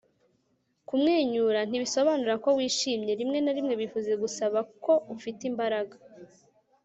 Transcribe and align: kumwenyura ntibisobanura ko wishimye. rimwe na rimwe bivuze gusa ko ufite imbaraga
kumwenyura 0.87 1.59
ntibisobanura 1.69 2.35
ko 2.43 2.49
wishimye. 2.57 3.11
rimwe 3.19 3.39
na 3.41 3.51
rimwe 3.57 3.73
bivuze 3.81 4.11
gusa 4.23 4.43
ko 4.83 4.93
ufite 5.15 5.41
imbaraga 5.51 5.95